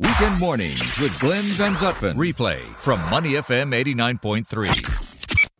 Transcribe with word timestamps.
Weekend 0.00 0.40
mornings 0.40 0.98
with 0.98 1.16
Glenn 1.20 1.44
Van 1.54 1.74
Zutphen. 1.76 2.14
Replay 2.14 2.58
from 2.58 2.98
Money 3.10 3.34
FM 3.34 3.72
89.3. 3.72 4.93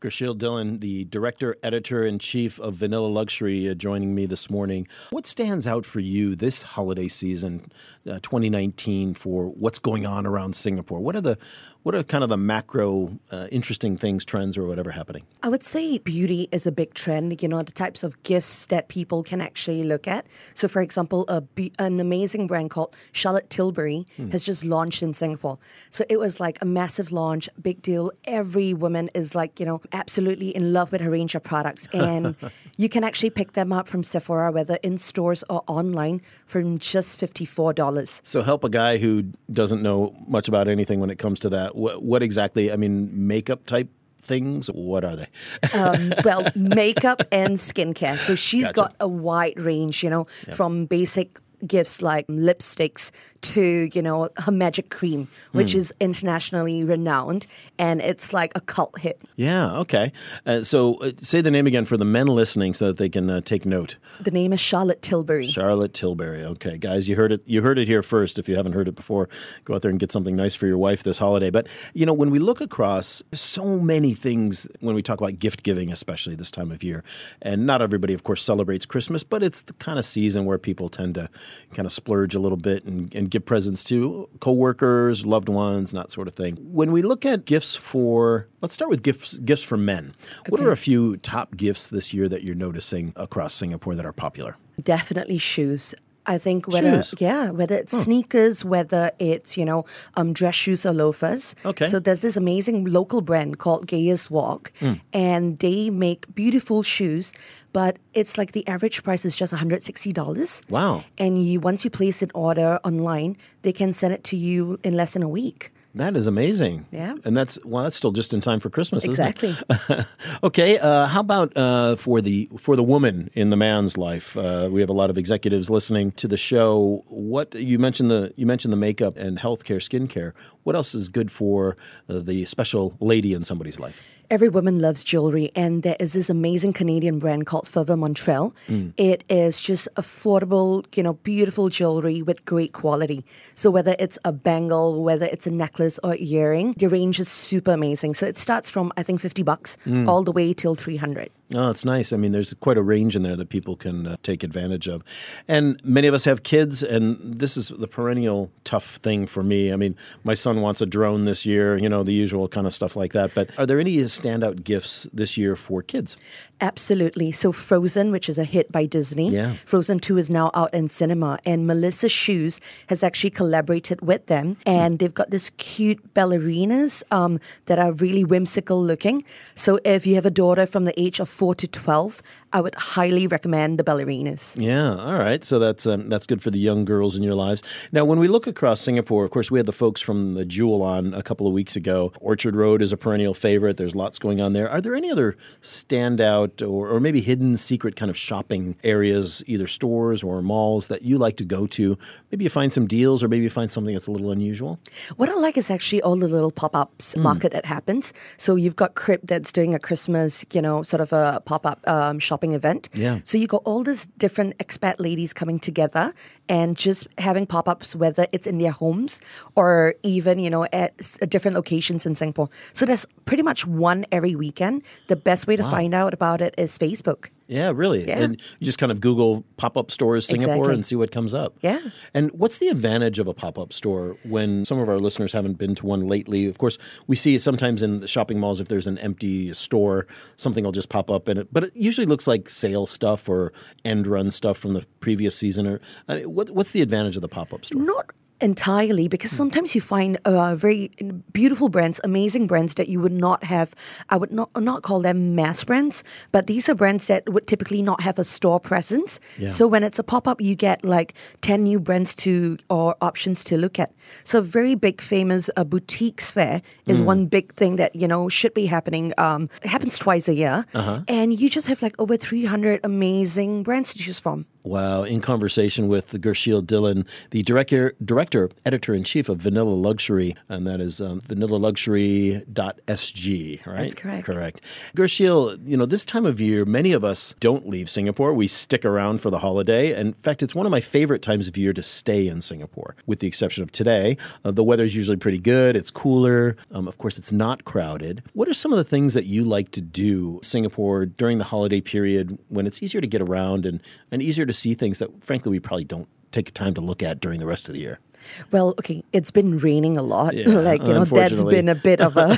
Gursheel 0.05 0.37
Dhillon, 0.37 0.81
the 0.81 1.07
director, 1.07 1.57
editor 1.63 2.05
in 2.05 2.19
chief 2.19 2.61
of 2.61 2.75
Vanilla 2.75 3.07
Luxury, 3.07 3.71
uh, 3.71 3.73
joining 3.73 4.15
me 4.15 4.27
this 4.27 4.51
morning. 4.51 4.87
What 5.09 5.25
stands 5.25 5.67
out 5.67 5.87
for 5.87 6.01
you 6.01 6.37
this 6.37 6.61
holiday 6.61 7.09
season, 7.09 7.73
uh, 8.07 8.19
2019, 8.21 9.15
for 9.15 9.47
what's 9.47 9.79
going 9.79 10.05
on 10.05 10.27
around 10.27 10.57
Singapore? 10.57 11.01
What 11.01 11.17
are 11.17 11.23
the 11.23 11.39
what 11.85 11.95
are 11.95 12.03
kind 12.03 12.25
of 12.25 12.31
the 12.31 12.39
macro 12.39 13.19
uh, 13.31 13.47
interesting 13.53 13.99
things, 13.99 14.25
trends, 14.25 14.57
or 14.57 14.65
whatever 14.65 14.91
happening? 14.91 15.27
I 15.43 15.51
would 15.51 15.63
say 15.63 15.99
beauty 15.99 16.49
is 16.51 16.67
a 16.67 16.73
big 16.73 16.95
trend. 16.95 17.43
You 17.43 17.49
know, 17.49 17.63
the 17.63 17.73
types 17.73 18.03
of 18.03 18.21
gifts 18.23 18.67
that 18.67 18.89
people 18.89 19.23
can 19.23 19.43
actually 19.43 19.85
look 19.85 20.09
at. 20.09 20.27
So, 20.55 20.67
for 20.67 20.81
example, 20.81 21.27
a 21.29 21.43
be- 21.43 21.73
an 21.79 22.01
amazing 22.01 22.47
brand 22.47 22.71
called 22.71 22.97
Charlotte 23.13 23.51
Tilbury 23.51 24.07
hmm. 24.17 24.31
has 24.31 24.47
just 24.47 24.65
launched 24.65 25.03
in 25.03 25.13
Singapore. 25.13 25.59
So 25.91 26.05
it 26.09 26.19
was 26.19 26.41
like 26.41 26.57
a 26.63 26.65
massive 26.65 27.13
launch, 27.13 27.51
big 27.61 27.83
deal. 27.83 28.11
Every 28.25 28.73
woman 28.73 29.11
is 29.15 29.35
like, 29.35 29.61
you 29.61 29.67
know, 29.67 29.83
absolutely 29.95 30.55
in 30.55 30.73
love 30.73 30.93
with 30.93 31.01
her 31.01 31.11
range 31.11 31.35
of 31.35 31.43
products, 31.43 31.89
and 31.95 32.37
you 32.77 32.89
can 32.91 33.05
actually 33.05 33.31
pick 33.31 33.53
them 33.53 33.73
up 33.73 33.89
from 33.89 34.03
Sephora, 34.03 34.53
whether 34.53 34.79
in 34.83 34.99
stores 34.99 35.43
or 35.49 35.63
online, 35.67 36.21
for 36.45 36.63
just 36.79 37.19
fifty 37.19 37.47
four 37.47 37.73
dollars. 37.73 38.21
So 38.25 38.43
help 38.43 38.65
a 38.65 38.69
guy 38.69 38.99
who 38.99 39.33
doesn't 39.53 39.83
know 39.83 40.15
much 40.27 40.49
about 40.49 40.69
anything 40.69 41.01
when 41.01 41.11
it 41.11 41.19
comes 41.19 41.41
to 41.41 41.49
that 41.51 41.77
what, 41.77 42.03
what 42.03 42.23
exactly? 42.23 42.73
I 42.73 42.77
mean, 42.77 43.27
makeup 43.27 43.65
type 43.67 43.89
things? 44.25 44.69
What 44.69 45.05
are 45.05 45.17
they? 45.17 45.27
um, 45.73 46.13
well, 46.25 46.45
makeup 46.55 47.23
and 47.31 47.57
skincare. 47.59 48.19
So 48.19 48.35
she's 48.35 48.73
gotcha. 48.73 48.75
got 48.75 48.97
a 49.01 49.09
wide 49.09 49.59
range, 49.61 50.03
you 50.03 50.11
know, 50.11 50.27
yep. 50.47 50.57
from 50.57 50.87
basic 50.87 51.39
gifts 51.67 52.03
like 52.03 52.27
lipsticks 52.27 53.11
to, 53.43 53.89
you 53.93 54.03
know, 54.03 54.29
her 54.39 54.53
magic 54.53 54.91
cream, 54.91 55.29
which 55.53 55.73
mm. 55.73 55.77
is 55.77 55.95
internationally 56.01 56.85
renowned 56.85 57.47
and 57.79 58.01
it's 58.01 58.33
like 58.33 58.53
a 58.55 58.61
cult 58.61 58.99
hit. 59.01 59.21
Yeah, 59.37 59.77
okay. 59.79 60.13
Uh, 60.47 60.63
so 60.63 60.95
uh, 60.97 61.13
say 61.19 61.41
the 61.41 61.51
name 61.51 61.67
again 61.67 61.85
for 61.85 61.97
the 61.97 62.05
men 62.05 62.27
listening 62.27 62.75
so 62.75 62.87
that 62.87 62.99
they 62.99 63.09
can 63.09 63.29
uh, 63.29 63.41
take 63.41 63.67
note. 63.67 63.97
The 64.21 64.31
name 64.31 64.53
is 64.53 64.61
Charlotte 64.61 65.03
Tilbury. 65.03 65.47
Charlotte 65.47 65.95
Tilbury. 65.95 66.45
Okay, 66.45 66.79
guys, 66.79 67.09
you 67.09 67.17
heard 67.17 67.33
it 67.33 67.43
you 67.47 67.63
heard 67.63 67.79
it 67.79 67.87
here 67.87 68.03
first 68.03 68.39
if 68.39 68.49
you 68.49 68.57
haven't 68.57 68.73
heard 68.73 68.89
it 68.89 68.95
before. 68.95 69.29
Go 69.65 69.75
out 69.75 69.83
there 69.83 69.91
and 69.91 70.01
get 70.01 70.13
something 70.13 70.37
nice 70.37 70.55
for 70.55 70.67
your 70.67 70.79
wife 70.79 71.03
this 71.03 71.19
holiday. 71.19 71.51
But, 71.51 71.69
you 71.93 72.07
know, 72.07 72.15
when 72.15 72.31
we 72.31 72.39
look 72.39 72.61
across 72.61 73.23
so 73.33 73.79
many 73.79 74.15
things 74.15 74.67
when 74.81 74.95
we 74.95 75.03
talk 75.03 75.21
about 75.21 75.39
gift 75.39 75.63
giving 75.63 75.91
especially 75.93 76.35
this 76.35 76.51
time 76.51 76.71
of 76.71 76.83
year. 76.83 77.05
And 77.43 77.67
not 77.67 77.83
everybody 77.83 78.15
of 78.15 78.23
course 78.23 78.43
celebrates 78.43 78.87
Christmas, 78.87 79.25
but 79.25 79.43
it's 79.43 79.63
the 79.63 79.73
kind 79.75 79.99
of 79.99 80.05
season 80.05 80.45
where 80.45 80.59
people 80.59 80.89
tend 80.89 81.15
to 81.17 81.29
kind 81.73 81.87
of 81.87 81.93
splurge 81.93 82.35
a 82.35 82.39
little 82.39 82.57
bit 82.57 82.85
and, 82.85 83.15
and 83.15 83.31
give 83.31 83.45
presents 83.45 83.85
to 83.85 84.29
coworkers, 84.41 85.25
loved 85.27 85.49
ones, 85.49 85.93
that 85.93 86.11
sort 86.11 86.29
of 86.29 86.35
thing. 86.35 86.57
When 86.61 86.93
we 86.93 87.03
look 87.03 87.25
at 87.25 87.45
gifts 87.45 87.77
for, 87.77 88.49
let's 88.61 88.75
start 88.75 88.91
with 88.91 89.03
gifts 89.03 89.39
gifts 89.39 89.63
for 89.63 89.77
men. 89.77 90.15
Okay. 90.41 90.51
What 90.51 90.61
are 90.61 90.73
a 90.73 90.77
few 90.77 91.17
top 91.19 91.57
gifts 91.57 91.91
this 91.91 92.13
year 92.15 92.29
that 92.29 92.43
you're 92.43 92.55
noticing 92.55 93.13
across 93.17 93.55
Singapore 93.55 93.95
that 93.95 94.07
are 94.07 94.13
popular? 94.13 94.57
Definitely 94.83 95.39
shoes. 95.39 95.95
I 96.27 96.39
think 96.39 96.69
whether 96.69 97.03
shoes. 97.03 97.15
yeah, 97.19 97.51
whether 97.51 97.77
it's 97.77 97.97
sneakers, 97.97 98.65
whether 98.65 99.13
it's 99.19 99.57
you 99.57 99.65
know 99.65 99.85
um, 100.17 100.33
dress 100.33 100.55
shoes 100.55 100.87
or 100.87 100.93
loafers. 100.93 101.55
Okay. 101.65 101.87
So 101.87 101.99
there's 102.01 102.23
this 102.23 102.37
amazing 102.37 102.87
local 102.87 103.21
brand 103.21 103.59
called 103.59 103.87
Gaius 103.87 104.31
Walk, 104.31 104.73
mm. 104.81 105.01
and 105.13 105.59
they 105.59 105.91
make 105.91 106.35
beautiful 106.35 106.83
shoes. 106.83 107.33
But 107.73 107.99
it's 108.15 108.39
like 108.39 108.53
the 108.53 108.67
average 108.69 109.03
price 109.03 109.25
is 109.25 109.35
just 109.35 109.53
$160. 109.53 110.71
Wow. 110.71 111.03
And 111.19 111.45
you 111.45 111.59
once 111.59 111.85
you 111.85 111.91
place 111.91 112.23
an 112.23 112.31
order 112.33 112.79
online, 112.85 113.37
they 113.63 113.73
can 113.73 113.93
send 113.93 114.15
it 114.15 114.23
to 114.25 114.37
you 114.37 114.79
in 114.85 114.95
less 114.95 115.15
than 115.15 115.23
a 115.23 115.29
week. 115.29 115.73
That 115.97 116.17
is 116.17 116.27
amazing. 116.27 116.87
Yeah. 116.91 117.15
And 117.25 117.37
that's 117.37 117.59
well, 117.65 117.85
that's 117.85 117.95
still 117.95 118.11
just 118.11 118.35
in 118.35 118.41
time 118.41 118.59
for 118.59 118.69
Christmas, 118.69 119.07
isn't 119.07 119.25
it? 119.25 119.43
exactly. 119.43 120.05
okay. 120.43 120.79
Uh, 120.79 121.07
how 121.07 121.21
about 121.21 121.57
uh, 121.57 121.95
for 121.95 122.21
the 122.21 122.51
for 122.59 122.75
the 122.75 122.83
woman 122.83 123.31
in 123.35 123.51
the 123.51 123.57
man's 123.57 123.97
life? 123.97 124.37
Uh, 124.37 124.69
we 124.71 124.81
have 124.81 124.91
a 124.91 124.95
lot 124.95 125.09
of 125.09 125.17
executives 125.17 125.71
listening 125.71 126.11
to 126.13 126.27
the 126.27 126.37
show. 126.37 127.05
What 127.07 127.55
you 127.55 127.79
mentioned 127.79 128.11
the 128.11 128.33
you 128.35 128.45
mentioned 128.45 128.73
the 128.73 128.77
makeup 128.77 129.17
and 129.17 129.39
healthcare, 129.39 129.77
skincare. 129.77 130.33
What 130.65 130.75
else 130.75 130.97
is 130.97 131.09
good 131.09 131.31
for 131.31 131.77
uh, 132.09 132.19
the 132.19 132.45
special 132.47 132.97
lady 133.01 133.33
in 133.33 133.45
somebody's 133.45 133.79
life? 133.79 134.03
Every 134.31 134.49
woman 134.49 134.79
loves 134.79 135.05
jewelry, 135.05 135.51
and 135.55 135.83
there 135.83 135.97
is 136.01 136.13
this 136.15 136.31
amazing 136.31 136.73
Canadian 136.73 137.19
brand 137.19 137.47
called 137.47 137.69
Forever 137.69 137.97
Montreal. 137.97 138.55
Mm. 138.69 138.93
It 138.97 139.25
is 139.29 139.61
just 139.61 139.89
affordable, 139.97 140.85
you 140.97 141.03
know, 141.03 141.15
beautiful 141.15 141.69
jewelry 141.69 142.23
with 142.23 142.45
great 142.45 142.73
quality. 142.73 143.25
So 143.55 143.71
whether 143.71 143.95
it's 143.99 144.19
a 144.25 144.33
bangle, 144.33 145.03
whether 145.03 145.27
it's 145.27 145.47
a 145.47 145.51
necklace 145.51 146.01
or 146.03 146.17
earring, 146.19 146.75
your 146.79 146.91
range 146.91 147.21
is 147.21 147.29
super 147.29 147.73
amazing. 147.73 148.15
So 148.15 148.27
it 148.27 148.39
starts 148.39 148.71
from 148.71 148.93
I 148.97 149.03
think 149.03 149.21
fifty 149.21 149.43
bucks 149.43 149.77
mm. 149.87 150.09
all 150.09 150.25
the 150.25 150.33
way 150.33 150.53
till 150.55 150.75
three 150.75 150.97
hundred. 150.97 151.31
Oh, 151.55 151.71
it's 151.71 151.85
nice. 151.85 152.13
I 152.13 152.17
mean, 152.17 152.33
there's 152.33 152.53
quite 152.55 152.77
a 152.77 152.83
range 152.83 153.15
in 153.15 153.23
there 153.23 153.37
that 153.37 153.49
people 153.49 153.77
can 153.77 154.07
uh, 154.07 154.17
take 154.23 154.43
advantage 154.43 154.89
of. 154.89 155.05
And 155.47 155.81
many 155.85 156.09
of 156.09 156.15
us 156.15 156.25
have 156.25 156.43
kids, 156.43 156.83
and 156.83 157.17
this 157.21 157.57
is 157.57 157.69
the 157.69 157.87
perennial 157.87 158.51
tough 158.65 158.97
thing 158.97 159.27
for 159.27 159.43
me. 159.43 159.73
I 159.73 159.77
mean, 159.77 159.97
my 160.25 160.35
son 160.35 160.61
wants 160.61 160.81
a 160.81 160.87
drone 160.87 161.25
this 161.25 161.47
year, 161.47 161.77
you 161.77 161.89
know, 161.89 162.03
the 162.03 162.13
usual 162.13 162.49
kind 162.49 162.67
of 162.67 162.75
stuff 162.75 162.97
like 162.97 163.13
that. 163.13 163.35
But 163.35 163.57
are 163.59 163.67
there 163.67 163.79
any 163.79 163.97
standout 163.99 164.65
gifts 164.65 165.07
this 165.13 165.37
year 165.37 165.55
for 165.55 165.83
kids? 165.83 166.17
Absolutely. 166.61 167.33
So, 167.33 167.53
Frozen, 167.53 168.11
which 168.11 168.29
is 168.29 168.39
a 168.39 168.45
hit 168.45 168.73
by 168.73 168.87
Disney, 168.87 169.31
yeah. 169.31 169.53
Frozen 169.65 170.01
2 170.01 170.19
is 170.19 170.31
now 170.31 170.51
out 170.55 170.73
in 170.73 170.89
cinema, 170.89 171.39
and 171.45 171.67
Melissa 171.67 172.09
Shoes 172.09 172.61
has 172.89 173.03
actually 173.03 173.31
collaborated 173.31 174.01
with 174.01 174.27
them. 174.27 174.55
And 174.65 174.99
they've 174.99 175.13
got 175.13 175.31
this 175.31 175.51
cute 175.59 176.15
ballerinas 176.15 177.03
um, 177.11 177.39
that 177.67 177.79
are 177.79 177.93
really 177.93 178.25
whimsical 178.25 178.83
looking. 178.83 179.23
So, 179.55 179.79
if 179.85 180.07
you 180.07 180.15
have 180.15 180.27
a 180.27 180.31
daughter 180.31 180.67
from 180.67 180.85
the 180.85 180.99
age 180.99 181.21
of 181.21 181.29
4 181.45 181.55
to 181.57 181.69
12, 181.69 182.23
I 182.55 182.61
would 182.63 182.75
highly 182.75 183.27
recommend 183.27 183.79
the 183.79 183.85
ballerinas. 183.85 184.57
Yeah, 184.59 184.97
all 184.97 185.19
right. 185.19 185.45
So 185.45 185.59
that's 185.59 185.87
um, 185.87 186.09
that's 186.09 186.25
good 186.25 186.41
for 186.41 186.51
the 186.51 186.59
young 186.59 186.87
girls 186.87 187.19
in 187.19 187.23
your 187.23 187.35
lives. 187.35 187.63
Now, 187.93 188.07
when 188.07 188.19
we 188.19 188.29
look 188.29 188.47
across 188.47 188.81
Singapore, 188.81 189.27
of 189.27 189.31
course, 189.31 189.51
we 189.51 189.59
had 189.59 189.67
the 189.67 189.73
folks 189.73 190.01
from 190.01 190.37
the 190.37 190.47
Jewel 190.47 190.83
on 190.83 191.13
a 191.13 191.23
couple 191.23 191.47
of 191.47 191.53
weeks 191.53 191.77
ago. 191.77 192.13
Orchard 192.19 192.57
Road 192.57 192.81
is 192.81 192.93
a 192.93 192.97
perennial 192.97 193.35
favorite. 193.35 193.77
There's 193.77 193.95
lots 193.95 194.19
going 194.19 194.41
on 194.41 194.55
there. 194.55 194.71
Are 194.71 194.81
there 194.81 194.95
any 194.95 195.11
other 195.11 195.37
standout 195.61 196.63
or, 196.67 196.89
or 196.89 196.99
maybe 196.99 197.21
hidden 197.21 197.59
secret 197.59 197.95
kind 197.95 198.09
of 198.09 198.17
shopping 198.17 198.75
areas, 198.83 199.45
either 199.47 199.67
stores 199.67 200.23
or 200.23 200.41
malls 200.41 200.89
that 200.89 201.03
you 201.03 201.19
like 201.19 201.37
to 201.37 201.45
go 201.45 201.67
to? 201.67 201.99
Maybe 202.31 202.45
you 202.45 202.51
find 202.51 202.73
some 202.73 202.87
deals, 202.87 203.23
or 203.23 203.29
maybe 203.29 203.43
you 203.43 203.51
find 203.51 203.71
something 203.71 203.93
that's 203.93 204.07
a 204.07 204.13
little 204.13 204.31
unusual. 204.31 204.79
What 205.17 205.29
I 205.29 205.35
like 205.35 205.59
is 205.59 205.71
actually 205.71 206.01
all 206.01 206.17
the 206.17 206.29
little 206.29 206.53
pop-ups 206.53 207.15
mm. 207.15 207.23
market 207.23 207.53
that 207.53 207.67
happens. 207.67 208.15
So 208.39 208.57
you've 208.57 208.77
got 208.77 208.95
Crib 208.95 209.21
that's 209.25 209.53
doing 209.53 209.75
a 209.75 209.79
Christmas, 209.79 210.47
you 210.55 210.63
know, 210.63 210.83
sort 210.83 211.01
of 211.01 211.13
a 211.13 211.24
pop-up 211.45 211.81
um, 211.87 212.19
shopping 212.19 212.53
event. 212.55 212.89
Yeah. 212.95 213.21
So 213.25 213.39
you 213.39 213.47
got 213.47 213.63
all 213.65 213.83
these 213.83 214.07
different 214.19 214.59
expat 214.59 214.97
ladies 214.99 215.33
coming 215.33 215.59
together 215.59 216.13
and 216.49 216.77
just 216.77 217.09
having 217.19 217.47
pop 217.47 217.69
ups, 217.69 217.97
whether 217.97 218.27
it's 218.33 218.47
in 218.47 218.59
their 218.59 218.73
homes 218.73 219.21
or 219.55 219.95
even, 220.03 220.39
you 220.39 220.51
know, 220.51 220.65
at 220.73 220.93
different 221.29 221.55
locations 221.55 222.07
in 222.07 222.15
Singapore. 222.15 222.49
So 222.73 222.87
there's 222.87 223.07
pretty 223.25 223.43
much 223.43 223.67
one 223.67 224.05
every 224.13 224.35
weekend. 224.35 224.83
The 225.09 225.17
best 225.17 225.47
way 225.47 225.57
to 225.57 225.63
wow. 225.63 225.71
find 225.71 225.95
out 225.95 226.15
about 226.15 226.41
it 226.41 226.55
is 226.59 226.79
Facebook. 226.79 227.31
Yeah, 227.47 227.73
really. 227.75 228.07
Yeah. 228.07 228.21
And 228.21 228.41
you 228.59 228.65
just 228.65 228.79
kind 228.79 228.91
of 228.91 229.01
Google 229.01 229.45
pop 229.57 229.77
up 229.77 229.91
stores 229.91 230.27
Singapore 230.27 230.55
exactly. 230.55 230.75
and 230.75 230.87
see 230.87 230.97
what 230.97 231.11
comes 231.11 231.35
up. 231.35 231.57
Yeah. 231.61 231.81
And 232.15 232.31
what's 232.33 232.59
the 232.59 232.69
advantage 232.69 233.19
of 233.19 233.27
a 233.27 233.35
pop 233.35 233.59
up 233.59 233.73
store 233.73 234.17
when 234.25 234.65
some 234.65 234.79
of 234.79 234.89
our 234.89 234.99
listeners 234.99 235.33
haven't 235.33 235.55
been 235.55 235.75
to 235.77 235.87
one 235.87 236.09
lately? 236.09 236.47
Of 236.47 236.59
course, 236.59 236.79
we 237.07 237.17
see 237.17 237.39
sometimes 237.39 237.83
in 237.83 238.01
the 238.01 238.09
shopping 238.09 238.41
malls 238.41 238.61
if 238.61 238.69
there's 238.69 238.87
an 238.87 238.99
empty 238.99 239.53
store, 239.53 240.07
something 240.37 240.65
will 240.65 240.73
just 240.73 240.89
pop 240.89 241.11
up 241.11 241.29
in 241.29 241.37
it. 241.37 241.53
But 241.53 241.65
it 241.65 241.73
usually 241.77 242.07
looks 242.07 242.27
like 242.27 242.49
sale 242.49 242.87
stuff 242.87 243.29
or 243.29 243.53
end 243.85 244.07
run 244.07 244.31
stuff 244.31 244.57
from 244.57 244.73
the 244.73 244.87
previous 245.01 245.37
season. 245.37 245.67
Or 245.67 245.81
I 246.09 246.17
mean, 246.17 246.35
what, 246.35 246.51
what's 246.51 246.73
the 246.73 246.81
advantage 246.81 247.17
of 247.17 247.23
the 247.23 247.29
pop 247.29 247.53
up 247.53 247.65
store? 247.65 247.83
Not 247.83 248.11
entirely 248.45 249.09
because 249.09 249.33
hmm. 249.33 249.39
sometimes 249.39 249.75
you 249.75 249.81
find 249.81 250.19
uh, 250.25 250.55
very 250.55 250.91
beautiful 251.33 251.69
brands, 251.69 252.01
amazing 252.05 252.47
brands 252.47 252.75
that 252.75 252.89
you 252.89 253.01
would 253.01 253.13
not 253.13 253.43
have. 253.45 253.75
I 254.11 254.17
would 254.17 254.31
not 254.31 254.51
not 254.61 254.83
call 254.83 255.01
them 255.01 255.35
mass 255.35 255.65
brands, 255.65 256.05
but 256.31 256.47
these 256.47 256.69
are 256.69 256.75
brands 256.75 257.07
that 257.09 257.29
would 257.29 257.47
typically 257.47 257.83
not 257.83 258.03
have 258.03 258.19
a 258.19 258.25
store 258.25 258.61
presence. 258.61 259.19
Yeah. 259.39 259.49
So 259.49 259.67
when 259.67 259.83
it's 259.83 259.99
a 259.99 260.05
pop 260.05 260.29
up, 260.29 260.41
you 260.41 260.55
get 260.55 260.85
like 260.85 261.15
ten 261.41 261.65
new 261.65 261.81
brands 261.81 262.15
to 262.17 262.59
or 262.69 262.95
options 263.01 263.43
to 263.45 263.57
look 263.57 263.79
at. 263.79 263.91
So 264.25 264.43
very 264.43 264.75
big, 264.75 265.01
famous 265.01 265.51
uh, 265.57 265.65
boutiques 265.65 266.31
fair 266.31 266.61
is 266.87 267.01
mm. 267.01 267.07
one 267.07 267.27
big 267.27 267.55
thing 267.55 267.77
that 267.77 267.97
you 267.97 268.07
know 268.07 268.29
should 268.29 268.55
be 268.55 268.67
happening. 268.67 269.13
Um, 269.17 269.49
it 269.63 269.69
happens 269.69 269.99
twice 269.99 270.29
a 270.29 270.35
year, 270.35 270.67
uh-huh. 270.75 271.03
and 271.09 271.33
you 271.33 271.49
just 271.49 271.69
have 271.69 271.81
like 271.81 271.97
over 271.99 272.17
three 272.17 272.45
hundred 272.45 272.81
amazing 272.85 273.63
brands 273.63 273.95
to 273.95 273.99
choose 273.99 274.21
from. 274.21 274.47
Wow. 274.65 275.03
In 275.03 275.21
conversation 275.21 275.89
with 275.89 276.13
Gursheel 276.13 276.63
Dhillon, 276.63 277.07
the 277.31 277.43
director, 277.43 277.95
director 278.03 278.49
editor 278.65 278.95
in 278.95 279.05
chief 279.05 279.29
of 279.29 279.37
Vanilla 279.39 279.75
Luxury, 279.75 280.35
and 280.49 280.67
that 280.67 280.81
is 280.81 281.03
um, 281.03 281.21
vanillaluxury.sg, 281.21 283.67
right? 283.67 283.77
That's 283.77 283.95
correct. 283.95 284.25
Correct. 284.25 284.63
Gursheel, 284.97 285.59
you 285.63 285.77
know, 285.77 285.85
this 285.85 286.07
time 286.07 286.25
of 286.25 286.41
year, 286.41 286.65
many 286.65 286.93
of 286.93 287.05
us 287.05 287.35
don't 287.41 287.69
leave 287.69 287.91
Singapore. 287.91 288.33
We 288.33 288.49
stick 288.49 288.87
around 288.87 289.21
for 289.21 289.29
the 289.29 289.41
holiday. 289.41 289.93
And 289.93 290.09
in 290.09 290.15
fact, 290.15 290.43
it's 290.43 290.55
one 290.55 290.65
of 290.65 290.73
my 290.73 290.81
favorite 290.81 291.21
times 291.21 291.47
of 291.47 291.59
year 291.59 291.75
to 291.75 291.83
stay 291.83 292.27
in 292.27 292.41
Singapore, 292.41 292.97
with 293.05 293.19
the 293.19 293.27
exception 293.27 293.63
of 293.63 293.71
today. 293.71 294.17
Uh, 294.45 294.51
the 294.51 294.65
is 294.65 294.97
usually 294.97 295.19
pretty 295.19 295.39
good, 295.39 295.77
it's 295.77 295.91
cooler. 295.91 296.57
Um, 296.73 296.89
of 296.89 296.97
course, 296.97 297.19
it's 297.19 297.33
not 297.33 297.67
crowded. 297.67 298.23
What 298.33 298.49
are 298.49 298.55
some 298.55 298.73
of 298.73 298.79
the 298.79 298.85
things 298.85 299.13
that 299.13 299.27
you 299.27 299.45
like 299.45 299.73
to 299.73 299.83
do 299.83 300.37
in 300.37 300.43
Singapore 300.43 301.05
during 301.05 301.37
the 301.37 301.45
holiday 301.45 301.83
period 301.83 302.39
when 302.49 302.67
it's 302.67 302.83
easier 302.83 303.03
to 303.03 303.07
get 303.07 303.21
around 303.21 303.67
and, 303.67 303.83
and 304.11 304.23
easier 304.23 304.47
to 304.47 304.54
see 304.55 304.75
things 304.75 304.99
that, 305.01 305.25
frankly, 305.25 305.51
we 305.51 305.61
probably 305.61 305.85
don't 305.85 306.09
take 306.33 306.53
time 306.55 306.75
to 306.75 306.81
look 306.81 307.03
at 307.03 307.21
during 307.21 307.39
the 307.41 307.47
rest 307.47 307.69
of 307.69 307.75
the 307.75 307.81
year? 307.81 308.01
Well, 308.51 308.75
okay, 308.79 309.03
it's 309.13 309.31
been 309.31 309.59
raining 309.59 309.97
a 309.97 310.03
lot. 310.03 310.35
Yeah, 310.35 310.49
like, 310.71 310.83
you 310.83 310.93
know, 310.95 311.05
that's 311.05 311.45
been 311.45 311.69
a 311.69 311.75
bit 311.75 312.01
of 312.01 312.17
a 312.17 312.37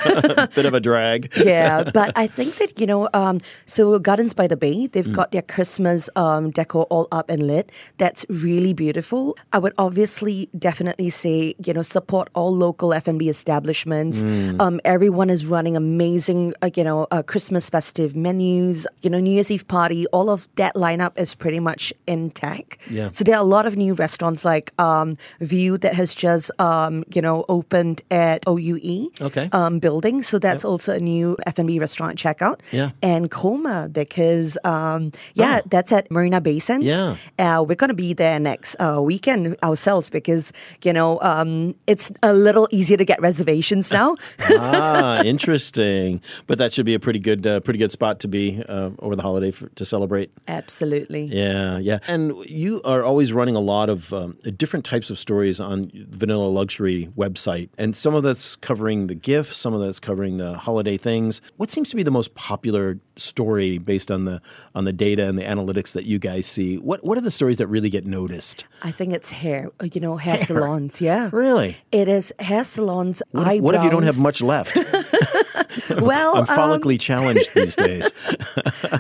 Bit 0.55 0.67
of 0.67 0.75
a 0.75 0.81
drag. 0.81 1.33
yeah, 1.37 1.85
but 1.93 2.13
I 2.17 2.27
think 2.27 2.55
that 2.57 2.79
you 2.81 2.87
know, 2.87 3.09
um, 3.15 3.41
so 3.67 3.99
Gardens 3.99 4.35
by 4.35 4.47
the 4.47 4.57
Bay, 4.57 4.67
Mm. 4.87 4.93
they've 4.93 5.13
got 5.13 5.33
their 5.33 5.43
Christmas 5.43 6.11
um, 6.17 6.51
decor 6.51 6.85
all 6.91 7.07
up 7.13 7.31
and 7.31 7.47
lit. 7.47 7.71
That's 7.99 8.27
really 8.29 8.73
beautiful. 8.75 9.37
I 9.53 9.59
would 9.59 9.73
obviously 9.79 10.49
definitely 10.59 11.11
say 11.11 11.55
you 11.65 11.73
know 11.73 11.83
support 11.83 12.29
all 12.35 12.55
local 12.55 12.93
F 12.93 13.07
and 13.09 13.19
B 13.19 13.29
establishments. 13.29 14.23
Mm. 14.23 14.61
Um, 14.61 14.81
everyone 14.85 15.31
is 15.31 15.47
running 15.47 15.77
amazing, 15.77 16.53
uh, 16.63 16.71
you 16.75 16.85
know, 16.85 17.07
uh, 17.11 17.23
Christmas 17.23 17.71
festive 17.71 18.15
menus. 18.17 18.87
You 19.03 19.11
know, 19.11 19.21
New 19.21 19.33
Year's 19.33 19.51
Eve 19.51 19.67
party. 19.69 20.07
All 20.09 20.29
of 20.31 20.49
that 20.57 20.75
lineup 20.75 21.13
is 21.19 21.35
pretty 21.35 21.61
much 21.61 21.93
intact. 22.07 22.91
Yeah. 22.91 23.11
So 23.13 23.25
there 23.25 23.37
are 23.37 23.41
a 23.43 23.45
lot 23.57 23.67
of 23.67 23.77
new 23.77 23.95
restaurants 23.95 24.45
like 24.45 24.73
um, 24.81 25.17
View 25.41 25.76
that 25.79 25.95
has 25.95 26.15
just 26.15 26.51
um, 26.61 27.05
you 27.15 27.23
know 27.23 27.45
opened 27.49 28.03
at 28.11 28.45
OUE 28.47 29.11
Okay. 29.21 29.49
um, 29.53 29.79
building. 29.79 30.23
So 30.23 30.39
that's 30.39 30.65
also 30.65 30.95
a 30.95 30.99
new 31.01 31.37
F&B 31.47 31.79
restaurant 31.79 32.19
checkout. 32.19 32.61
Yeah. 32.73 32.91
And 33.03 33.31
KOMA 33.31 33.89
because, 33.93 34.59
um, 34.65 35.13
yeah, 35.35 35.61
that's 35.67 35.93
at 35.93 36.11
Marina 36.11 36.41
Bay 36.41 36.59
Sands. 36.59 36.87
Yeah. 36.87 37.17
Uh, 37.39 37.65
we're 37.67 37.75
going 37.77 37.89
to 37.89 37.95
be 37.95 38.13
there 38.13 38.39
next 38.41 38.77
uh, 38.77 39.01
weekend 39.03 39.57
ourselves 39.63 40.11
because, 40.11 40.53
you 40.83 40.93
know, 40.93 41.21
um, 41.23 41.75
it's 41.87 42.11
a 42.23 42.33
little 42.33 42.69
easier 42.71 42.97
to 42.97 43.05
get 43.05 43.21
reservations 43.21 43.93
now. 43.93 44.17
ah, 44.51 45.23
interesting. 45.25 46.21
But 46.47 46.59
that 46.59 46.73
should 46.73 46.87
be 46.87 46.95
a 46.95 47.01
pretty 47.01 47.19
good, 47.19 47.47
uh, 47.47 47.61
pretty 47.61 47.79
good 47.79 47.93
spot 47.93 48.21
to 48.21 48.29
be 48.29 48.63
uh, 48.69 48.91
over 48.99 49.17
the 49.17 49.23
holiday 49.23 49.51
for, 49.51 49.69
to 49.71 49.85
celebrate. 49.85 50.31
Absolutely. 50.49 51.25
Yeah, 51.27 51.79
yeah. 51.79 51.99
And 52.07 52.33
you 52.47 52.81
are 52.85 53.05
always 53.05 53.33
running 53.33 53.57
a 53.57 53.61
lot 53.61 53.89
of 53.89 54.13
um, 54.13 54.37
different 54.57 54.85
types 54.85 55.11
of 55.11 55.19
stories 55.19 55.56
on 55.61 55.91
Vanilla 56.11 56.47
Luxury 56.49 57.09
website, 57.17 57.69
and 57.79 57.97
some 57.97 58.15
of 58.15 58.23
that's 58.23 58.57
covering 58.57 59.07
the 59.07 59.15
gifts, 59.15 59.57
some 59.57 59.75
of 59.75 59.81
that's 59.81 60.01
covering 60.01 60.37
the 60.39 60.57
holiday 60.59 60.97
things. 60.97 61.41
What 61.57 61.71
seems 61.71 61.89
to 61.91 61.97
be 61.97 62.03
the 62.03 62.11
most 62.11 62.35
popular 62.35 62.99
story 63.17 63.79
based 63.79 64.11
on 64.11 64.25
the 64.25 64.41
on 64.75 64.85
the 64.85 64.93
data 64.93 65.27
and 65.29 65.39
the 65.39 65.43
analytics 65.45 65.93
that 65.95 66.05
you 66.05 66.19
guys 66.19 66.47
see? 66.47 66.77
What 66.79 67.05
what 67.05 67.17
are 67.19 67.23
the 67.23 67.31
stories 67.31 67.57
that 67.59 67.67
really 67.69 67.91
get 67.91 68.07
noticed? 68.07 68.65
I 68.83 68.91
think 68.91 69.13
it's 69.13 69.31
hair, 69.31 69.71
uh, 69.81 69.89
you 69.93 70.01
know, 70.01 70.17
hair, 70.17 70.39
salons. 70.39 71.01
Yeah. 71.01 71.31
Really? 71.33 71.79
It 71.93 72.09
is 72.09 72.33
hair 72.39 72.65
salons, 72.65 73.23
What 73.31 73.47
eyebrows. 73.47 73.63
what 73.63 73.75
if 73.77 73.85
you 73.85 73.91
don't 73.91 74.03
have 74.05 74.21
much 74.21 74.43
left? 74.43 74.77
Well, 75.91 76.37
I'm 76.37 76.41
um, 76.41 76.47
follically 76.47 76.99
challenged 76.99 77.55
these 77.55 77.77
days. 77.87 78.11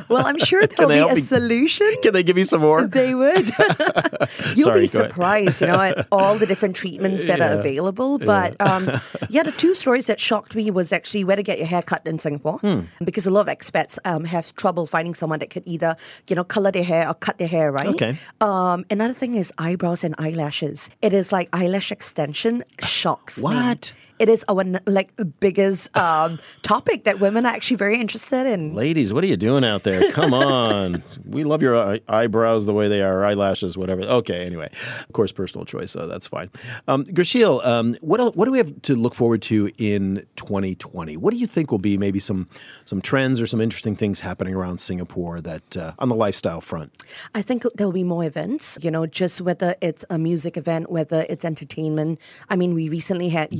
well, 0.08 0.26
I'm 0.26 0.38
sure 0.38 0.66
there'll 0.66 0.92
be 0.92 0.98
a 0.98 1.14
me? 1.14 1.20
solution. 1.20 1.86
Can 2.02 2.12
they 2.12 2.22
give 2.22 2.36
me 2.36 2.44
some 2.44 2.60
more? 2.60 2.86
They 2.86 3.14
would. 3.14 3.46
You'll 4.54 4.64
Sorry, 4.66 4.80
be 4.82 4.86
surprised, 4.86 5.60
you 5.60 5.66
know, 5.68 5.80
at 5.80 6.06
all 6.12 6.36
the 6.36 6.46
different 6.46 6.76
treatments 6.76 7.24
that 7.24 7.40
are 7.40 7.58
available. 7.58 8.18
But 8.18 8.56
um, 8.60 8.90
yeah, 9.28 9.42
the 9.42 9.52
two 9.52 9.74
stories 9.74 10.06
that 10.06 10.20
shocked 10.20 10.54
me 10.54 10.70
was 10.70 10.92
actually 10.92 11.24
where 11.24 11.36
to 11.36 11.42
get 11.42 11.58
your 11.58 11.66
hair 11.66 11.82
cut 11.82 12.06
in 12.06 12.18
Singapore, 12.18 12.58
Hmm. 12.58 12.80
because 13.04 13.26
a 13.26 13.30
lot 13.30 13.48
of 13.48 13.56
expats 13.58 13.98
um, 14.04 14.24
have 14.24 14.54
trouble 14.56 14.86
finding 14.86 15.14
someone 15.14 15.38
that 15.40 15.50
could 15.50 15.62
either, 15.66 15.96
you 16.28 16.36
know, 16.36 16.44
color 16.44 16.70
their 16.70 16.84
hair 16.84 17.08
or 17.08 17.14
cut 17.14 17.38
their 17.38 17.48
hair, 17.48 17.70
right? 17.72 17.88
Okay. 17.88 18.16
Um, 18.40 18.84
another 18.90 19.14
thing 19.14 19.34
is 19.34 19.52
eyebrows 19.58 20.04
and 20.04 20.14
eyelashes. 20.18 20.90
It 21.02 21.12
is 21.12 21.32
like 21.32 21.48
eyelash 21.52 21.90
extension 21.92 22.62
shocks 22.80 23.38
me. 23.42 23.44
It 24.18 24.28
is 24.28 24.44
our 24.48 24.64
like 24.86 25.12
biggest 25.40 25.94
um, 25.96 26.38
topic 26.62 27.04
that 27.04 27.20
women 27.20 27.44
are 27.44 27.52
actually 27.52 27.76
very 27.76 28.00
interested 28.00 28.46
in. 28.46 28.74
Ladies, 28.74 29.12
what 29.12 29.22
are 29.24 29.26
you 29.26 29.36
doing 29.36 29.64
out 29.64 29.82
there? 29.82 30.10
Come 30.12 30.32
on. 30.46 31.02
we 31.24 31.44
love 31.44 31.60
your 31.62 31.76
eye- 31.76 32.00
eyebrows 32.08 32.66
the 32.66 32.72
way 32.72 32.88
they 32.88 33.02
are, 33.02 33.24
eyelashes, 33.24 33.76
whatever. 33.76 34.02
Okay, 34.02 34.44
anyway. 34.46 34.70
Of 35.00 35.12
course, 35.12 35.32
personal 35.32 35.64
choice, 35.64 35.90
so 35.90 36.06
that's 36.06 36.26
fine. 36.26 36.50
Um, 36.88 37.04
um, 37.64 37.96
what, 38.00 38.20
el- 38.20 38.32
what 38.32 38.44
do 38.46 38.50
we 38.52 38.58
have 38.58 38.82
to 38.82 38.94
look 38.96 39.14
forward 39.14 39.42
to 39.42 39.70
in 39.78 40.26
2020? 40.36 41.16
What 41.16 41.32
do 41.32 41.38
you 41.38 41.46
think 41.46 41.70
will 41.70 41.78
be 41.78 41.98
maybe 41.98 42.20
some, 42.20 42.48
some 42.84 43.00
trends 43.00 43.40
or 43.40 43.46
some 43.46 43.60
interesting 43.60 43.96
things 43.96 44.20
happening 44.20 44.54
around 44.54 44.78
Singapore 44.78 45.40
that 45.42 45.76
uh, 45.76 45.92
on 45.98 46.08
the 46.08 46.14
lifestyle 46.14 46.60
front? 46.60 47.02
I 47.34 47.42
think 47.42 47.64
there'll 47.74 47.92
be 47.92 48.04
more 48.04 48.24
events, 48.24 48.78
you 48.80 48.90
know, 48.90 49.06
just 49.06 49.40
whether 49.40 49.74
it's 49.80 50.04
a 50.08 50.18
music 50.18 50.56
event, 50.56 50.90
whether 50.90 51.26
it's 51.28 51.44
entertainment. 51.44 52.20
I 52.48 52.56
mean, 52.56 52.74
we 52.74 52.88
recently 52.88 53.28
had 53.28 53.52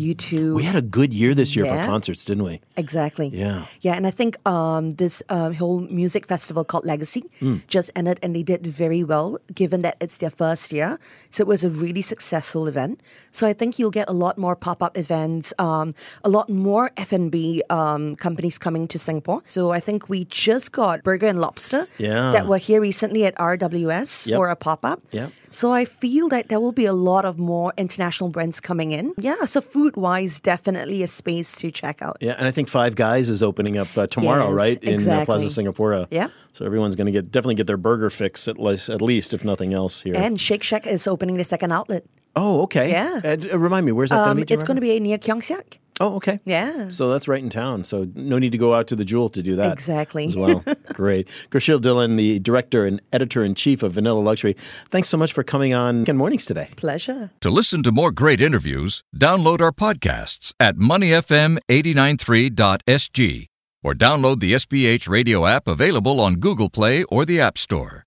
U2. 0.53 0.57
We 0.57 0.63
had 0.63 0.77
a 0.77 0.83
good 0.83 1.13
year 1.15 1.35
this 1.35 1.55
year 1.57 1.65
for 1.67 1.77
concerts, 1.87 2.25
didn't 2.25 2.45
we? 2.45 2.61
Exactly. 2.77 3.29
Yeah. 3.33 3.65
Yeah, 3.81 3.95
and 3.95 4.07
I 4.07 4.11
think 4.11 4.37
um, 4.49 4.93
this 4.93 5.23
uh, 5.29 5.53
whole 5.53 5.81
music 5.81 6.27
festival 6.27 6.65
called 6.65 6.85
Legacy 6.85 7.25
Mm. 7.41 7.61
just 7.67 7.91
ended, 7.97 8.19
and 8.23 8.35
they 8.37 8.43
did 8.43 8.67
very 8.67 9.03
well, 9.05 9.39
given 9.55 9.83
that 9.83 9.97
it's 10.01 10.19
their 10.19 10.31
first 10.31 10.73
year. 10.73 10.99
So 11.31 11.43
it 11.43 11.47
was 11.49 11.65
a 11.65 11.71
really 11.71 12.03
successful 12.03 12.67
event. 12.67 13.01
So 13.31 13.47
I 13.47 13.53
think 13.53 13.79
you'll 13.79 13.91
get 14.01 14.09
a 14.09 14.13
lot 14.13 14.39
more 14.39 14.57
pop 14.57 14.83
up 14.83 14.97
events, 14.97 15.53
um, 15.59 15.95
a 16.25 16.29
lot 16.29 16.49
more 16.49 16.91
F 16.97 17.13
and 17.13 17.31
B 17.31 17.63
um, 17.71 18.17
companies 18.17 18.59
coming 18.59 18.89
to 18.89 18.99
Singapore. 18.99 19.43
So 19.49 19.71
I 19.73 19.81
think 19.81 20.09
we 20.09 20.25
just 20.27 20.73
got 20.73 21.03
Burger 21.03 21.27
and 21.29 21.41
Lobster 21.41 21.87
Yeah. 21.99 22.31
that 22.33 22.47
were 22.47 22.59
here 22.59 22.81
recently 22.81 23.25
at 23.27 23.35
RWS 23.39 24.27
Yep. 24.27 24.37
for 24.37 24.49
a 24.51 24.57
pop 24.57 24.85
up. 24.85 25.01
Yep. 25.13 25.31
So 25.56 25.73
I 25.73 25.87
feel 25.87 26.29
that 26.29 26.50
there 26.50 26.61
will 26.61 26.73
be 26.73 26.85
a 26.85 26.93
lot 26.93 27.25
of 27.25 27.38
more 27.38 27.73
international 27.79 28.29
brands 28.29 28.61
coming 28.61 28.93
in. 28.93 29.14
Yeah, 29.17 29.47
so 29.47 29.62
food 29.62 29.97
wise, 29.97 30.38
definitely 30.38 31.03
a 31.03 31.06
space 31.06 31.56
to 31.62 31.70
check 31.70 32.03
out. 32.03 32.19
Yeah, 32.20 32.35
and 32.37 32.47
I 32.47 32.50
think 32.50 32.69
Five 32.69 32.94
Guys 32.94 33.31
is 33.31 33.43
opening 33.43 33.79
up 33.79 33.88
uh, 33.97 34.06
tomorrow, 34.06 34.49
Yes, 34.50 34.55
right, 34.55 34.85
in 34.85 35.08
uh. 35.08 35.25
Plaza 35.25 35.47
Singapura. 35.47 36.08
Yeah. 36.11 36.29
So 36.53 36.67
everyone's 36.67 36.94
going 36.94 37.06
to 37.06 37.12
get 37.12 37.32
definitely 37.32 37.55
get 37.55 37.67
their 37.67 37.79
burger 37.79 38.11
fix 38.11 38.49
at 38.49 38.58
least, 38.58 38.91
at 38.91 39.00
least 39.00 39.32
if 39.32 39.47
nothing 39.47 39.73
else 39.73 40.03
here. 40.03 40.14
And 40.14 40.38
Shake 40.38 40.62
Shack 40.62 40.87
is 40.87 41.06
opening 41.06 41.38
the 41.38 41.44
second 41.44 41.73
outlet. 41.73 42.05
oh, 42.37 42.61
okay. 42.64 42.91
Yeah. 42.91 43.20
Uh, 43.25 43.59
remind 43.59 43.87
me, 43.87 43.93
where's 43.93 44.11
that 44.11 44.19
Um, 44.19 44.25
going 44.37 44.44
to 44.44 44.47
be? 44.47 44.52
it's 44.55 44.62
going 44.64 44.76
to 44.76 44.82
be 44.82 45.00
near 45.00 45.17
Keong 45.17 45.41
Saik. 45.41 45.79
Oh, 46.01 46.17
okay. 46.17 46.41
Yeah. 46.45 46.89
So 46.89 47.09
that's 47.09 47.29
right 47.29 47.43
in 47.43 47.49
town. 47.49 47.85
So 47.85 48.07
no 48.15 48.39
need 48.39 48.53
to 48.53 48.59
go 48.59 48.75
out 48.75 48.87
to 48.89 48.97
the 48.97 49.05
Jewel 49.05 49.29
to 49.31 49.43
do 49.43 49.57
that. 49.57 49.73
Exactly. 49.73 50.27
As 50.27 50.37
well. 50.37 50.63
Great. 50.93 51.29
Gursheel 51.51 51.81
Dhillon, 51.81 52.17
the 52.17 52.39
director 52.39 52.85
and 52.87 53.01
editor 53.13 53.43
in 53.43 53.55
chief 53.55 53.83
of 53.83 53.93
Vanilla 53.93 54.21
Luxury. 54.21 54.55
Thanks 54.91 55.09
so 55.09 55.17
much 55.17 55.33
for 55.33 55.43
coming 55.43 55.73
on 55.73 56.01
Weekend 56.01 56.19
Mornings 56.19 56.45
today. 56.45 56.69
Pleasure. 56.77 57.31
To 57.41 57.51
listen 57.51 57.83
to 57.85 57.93
more 57.93 58.11
great 58.11 58.41
interviews, 58.41 59.03
download 59.17 59.61
our 59.61 59.73
podcasts 59.73 60.53
at 60.61 60.77
moneyfm893.sg 60.77 63.47
or 63.83 63.95
download 63.95 64.41
the 64.41 64.53
SPH 64.55 65.09
radio 65.09 65.47
app 65.47 65.69
available 65.69 66.21
on 66.21 66.35
Google 66.35 66.69
Play 66.69 67.05
or 67.05 67.25
the 67.25 67.41
App 67.41 67.57
Store. 67.57 68.03